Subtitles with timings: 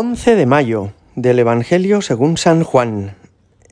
[0.00, 3.16] 11 de mayo del Evangelio según San Juan.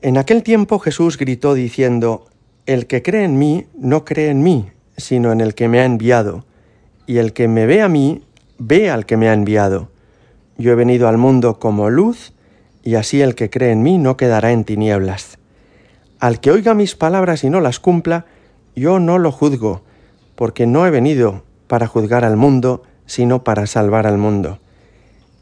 [0.01, 2.25] En aquel tiempo Jesús gritó diciendo,
[2.65, 5.85] El que cree en mí no cree en mí, sino en el que me ha
[5.85, 6.43] enviado,
[7.05, 8.25] y el que me ve a mí,
[8.57, 9.89] ve al que me ha enviado.
[10.57, 12.33] Yo he venido al mundo como luz,
[12.83, 15.37] y así el que cree en mí no quedará en tinieblas.
[16.19, 18.25] Al que oiga mis palabras y no las cumpla,
[18.75, 19.81] yo no lo juzgo,
[20.35, 24.59] porque no he venido para juzgar al mundo, sino para salvar al mundo.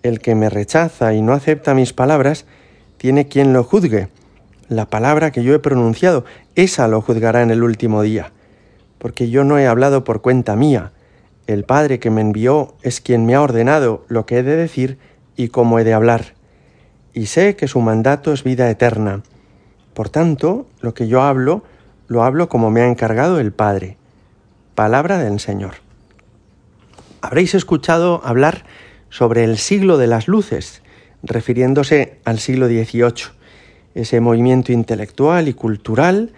[0.06, 2.46] El que me rechaza y no acepta mis palabras,
[2.98, 4.10] tiene quien lo juzgue.
[4.70, 8.32] La palabra que yo he pronunciado, esa lo juzgará en el último día,
[9.00, 10.92] porque yo no he hablado por cuenta mía.
[11.48, 15.00] El Padre que me envió es quien me ha ordenado lo que he de decir
[15.36, 16.36] y cómo he de hablar.
[17.16, 19.24] Y sé que su mandato es vida eterna.
[19.96, 21.64] Por tanto, lo que yo hablo,
[22.06, 23.98] lo hablo como me ha encargado el Padre.
[24.76, 25.78] Palabra del Señor.
[27.22, 28.66] Habréis escuchado hablar
[29.16, 30.82] sobre el siglo de las luces,
[31.24, 33.32] refiriéndose al siglo XVIII,
[33.94, 36.34] ese movimiento intelectual y cultural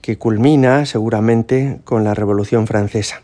[0.00, 3.22] que culmina seguramente con la Revolución Francesa.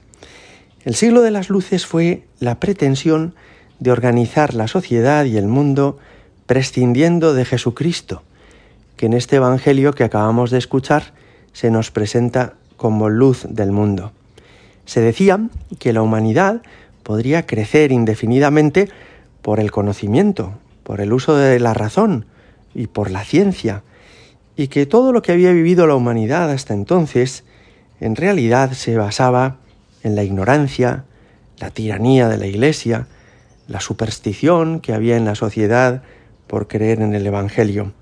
[0.84, 3.36] El siglo de las luces fue la pretensión
[3.78, 5.98] de organizar la sociedad y el mundo
[6.46, 8.24] prescindiendo de Jesucristo,
[8.96, 11.12] que en este Evangelio que acabamos de escuchar
[11.52, 14.10] se nos presenta como luz del mundo.
[14.84, 15.38] Se decía
[15.78, 16.62] que la humanidad
[17.06, 18.88] podría crecer indefinidamente
[19.40, 22.26] por el conocimiento, por el uso de la razón
[22.74, 23.84] y por la ciencia,
[24.56, 27.44] y que todo lo que había vivido la humanidad hasta entonces
[28.00, 29.58] en realidad se basaba
[30.02, 31.04] en la ignorancia,
[31.60, 33.06] la tiranía de la Iglesia,
[33.68, 36.02] la superstición que había en la sociedad
[36.48, 37.92] por creer en el Evangelio.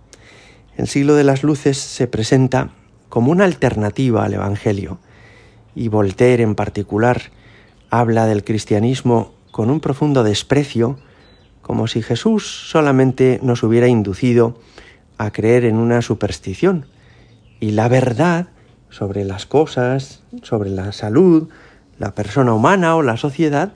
[0.78, 2.70] El siglo de las luces se presenta
[3.10, 4.98] como una alternativa al Evangelio,
[5.74, 7.20] y Voltaire en particular
[8.00, 10.98] habla del cristianismo con un profundo desprecio,
[11.62, 14.58] como si Jesús solamente nos hubiera inducido
[15.16, 16.86] a creer en una superstición,
[17.60, 18.48] y la verdad
[18.90, 21.48] sobre las cosas, sobre la salud,
[21.98, 23.74] la persona humana o la sociedad,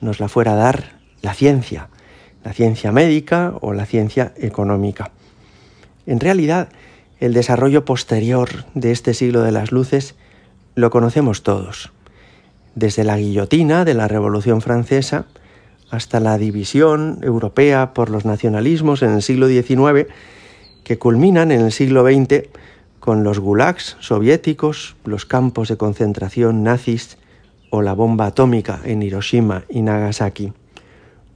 [0.00, 1.88] nos la fuera a dar la ciencia,
[2.42, 5.12] la ciencia médica o la ciencia económica.
[6.06, 6.70] En realidad,
[7.20, 10.16] el desarrollo posterior de este siglo de las luces
[10.74, 11.92] lo conocemos todos,
[12.74, 15.26] desde la guillotina de la Revolución Francesa
[15.90, 20.08] hasta la división europea por los nacionalismos en el siglo XIX,
[20.84, 22.48] que culminan en el siglo XX
[23.00, 27.18] con los gulags soviéticos, los campos de concentración nazis
[27.70, 30.52] o la bomba atómica en Hiroshima y Nagasaki.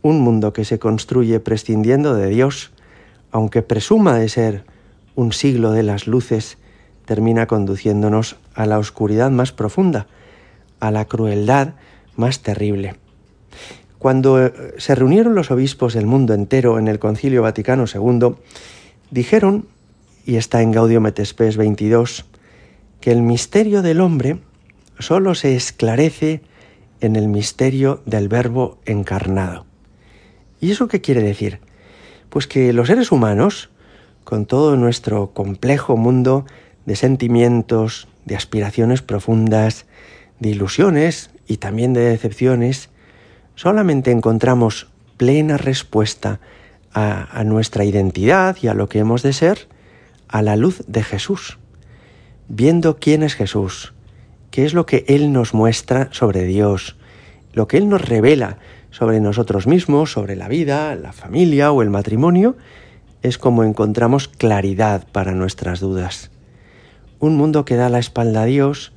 [0.03, 2.73] Un mundo que se construye prescindiendo de Dios,
[3.33, 4.65] aunque presuma de ser
[5.15, 6.59] un siglo de las luces,
[7.07, 10.07] termina conduciéndonos a la oscuridad más profunda,
[10.81, 11.75] a la crueldad
[12.17, 12.97] más terrible.
[13.99, 18.35] Cuando eh, se reunieron los obispos del mundo entero en el Concilio Vaticano II,
[19.11, 19.67] dijeron,
[20.27, 22.25] y está en Gaudium et Spes 22,
[23.01, 24.39] que el misterio del hombre
[24.99, 26.43] solo se esclarece
[27.01, 29.67] en el misterio del Verbo encarnado.
[30.61, 31.61] ¿Y eso qué quiere decir?
[32.31, 33.71] Pues que los seres humanos,
[34.25, 36.47] con todo nuestro complejo mundo
[36.87, 39.87] de sentimientos, de aspiraciones profundas,
[40.41, 42.91] de ilusiones y también de decepciones,
[43.55, 46.41] solamente encontramos plena respuesta
[46.93, 49.69] a, a, nuestra identidad y a lo que hemos de ser
[50.29, 51.59] a la luz de Jesús,
[52.49, 53.95] viendo quién es Jesús,
[54.51, 56.97] qué es lo que Él nos muestra sobre Dios,
[57.53, 58.59] lo que Él nos revela
[58.95, 62.57] sobre nosotros mismos, sobre la vida, la familia o el matrimonio,
[63.23, 66.31] es como encontramos claridad para nuestras dudas.
[67.19, 68.93] Un mundo que da la espalda a Dios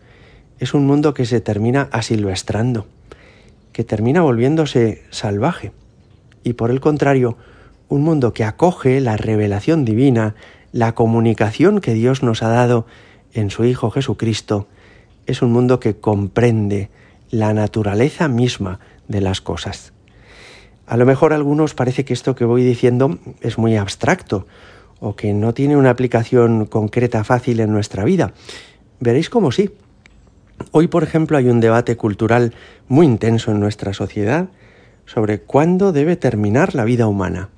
[0.59, 2.87] es un mundo que se termina asilvestrando,
[3.71, 5.71] que termina volviéndose salvaje.
[6.43, 7.37] Y por el contrario,
[7.89, 10.35] un mundo que acoge la revelación divina,
[10.71, 12.85] la comunicación que Dios nos ha dado
[13.33, 14.67] en su Hijo Jesucristo,
[15.25, 16.89] es un mundo que comprende
[17.29, 19.93] la naturaleza misma de las cosas.
[20.85, 24.47] A lo mejor a algunos parece que esto que voy diciendo es muy abstracto
[24.99, 28.33] o que no tiene una aplicación concreta fácil en nuestra vida.
[28.99, 29.69] Veréis cómo sí.
[30.71, 32.53] Hoy, por ejemplo, hay un debate cultural
[32.87, 34.47] muy intenso en nuestra sociedad
[35.05, 37.49] sobre cuándo debe terminar la vida humana.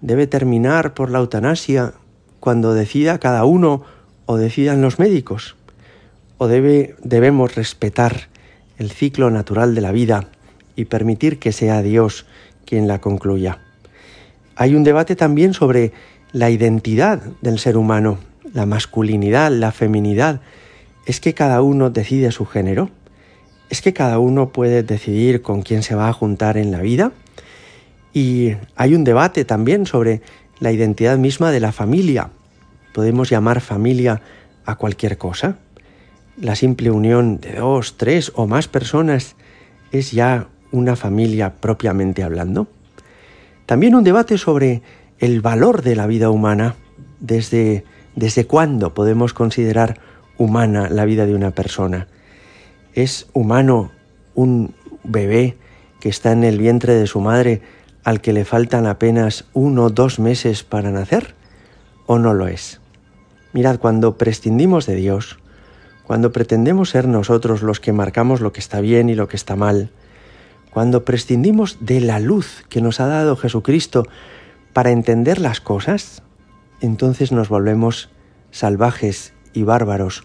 [0.00, 1.94] ¿Debe terminar por la eutanasia
[2.40, 3.82] cuando decida cada uno
[4.26, 5.56] o decidan los médicos?
[6.38, 8.28] ¿O debe, debemos respetar
[8.78, 10.28] el ciclo natural de la vida
[10.74, 12.26] y permitir que sea Dios
[12.64, 13.60] quien la concluya?
[14.56, 15.92] Hay un debate también sobre
[16.32, 18.18] la identidad del ser humano,
[18.52, 20.40] la masculinidad, la feminidad.
[21.04, 22.90] ¿Es que cada uno decide su género?
[23.70, 27.12] ¿Es que cada uno puede decidir con quién se va a juntar en la vida?
[28.12, 30.20] Y hay un debate también sobre
[30.60, 32.30] la identidad misma de la familia.
[32.92, 34.20] ¿Podemos llamar familia
[34.64, 35.56] a cualquier cosa?
[36.36, 39.34] La simple unión de dos, tres o más personas
[39.90, 42.68] es ya una familia propiamente hablando.
[43.66, 44.82] También un debate sobre
[45.18, 46.76] el valor de la vida humana,
[47.20, 47.84] desde,
[48.16, 49.98] desde cuándo podemos considerar
[50.42, 52.08] humana la vida de una persona.
[52.94, 53.92] ¿Es humano
[54.34, 54.74] un
[55.04, 55.56] bebé
[56.00, 57.62] que está en el vientre de su madre
[58.02, 61.36] al que le faltan apenas uno o dos meses para nacer?
[62.06, 62.80] ¿O no lo es?
[63.52, 65.38] Mirad, cuando prescindimos de Dios,
[66.04, 69.54] cuando pretendemos ser nosotros los que marcamos lo que está bien y lo que está
[69.54, 69.90] mal,
[70.72, 74.08] cuando prescindimos de la luz que nos ha dado Jesucristo
[74.72, 76.24] para entender las cosas,
[76.80, 78.10] entonces nos volvemos
[78.50, 80.24] salvajes y bárbaros,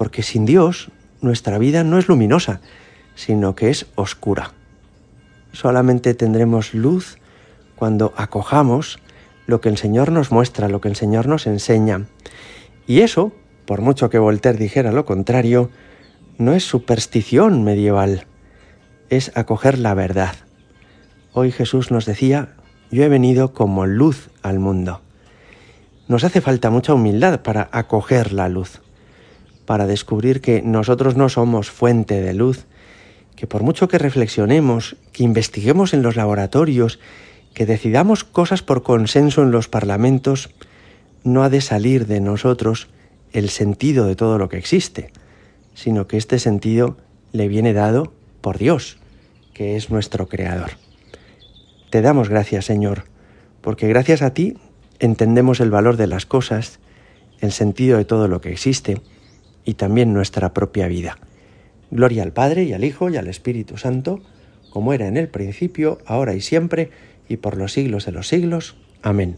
[0.00, 0.88] porque sin Dios
[1.20, 2.62] nuestra vida no es luminosa,
[3.16, 4.52] sino que es oscura.
[5.52, 7.18] Solamente tendremos luz
[7.76, 8.98] cuando acojamos
[9.46, 12.06] lo que el Señor nos muestra, lo que el Señor nos enseña.
[12.86, 13.32] Y eso,
[13.66, 15.68] por mucho que Voltaire dijera lo contrario,
[16.38, 18.26] no es superstición medieval,
[19.10, 20.34] es acoger la verdad.
[21.34, 22.56] Hoy Jesús nos decía,
[22.90, 25.02] yo he venido como luz al mundo.
[26.08, 28.80] Nos hace falta mucha humildad para acoger la luz,
[29.66, 32.66] para descubrir que nosotros no somos fuente de luz,
[33.36, 36.98] que por mucho que reflexionemos, que investiguemos en los laboratorios,
[37.54, 40.50] que decidamos cosas por consenso en los parlamentos,
[41.24, 42.88] no ha de salir de nosotros
[43.32, 45.12] el sentido de todo lo que existe,
[45.74, 46.96] sino que este sentido
[47.32, 48.98] le viene dado por Dios,
[49.54, 50.72] que es nuestro Creador.
[51.90, 53.04] Te damos gracias, Señor,
[53.60, 54.56] porque gracias a ti
[54.98, 56.78] entendemos el valor de las cosas,
[57.40, 59.00] el sentido de todo lo que existe
[59.64, 61.18] y también nuestra propia vida.
[61.90, 64.20] Gloria al Padre y al Hijo y al Espíritu Santo,
[64.70, 66.90] como era en el principio, ahora y siempre,
[67.28, 68.76] y por los siglos de los siglos.
[69.02, 69.36] Amén.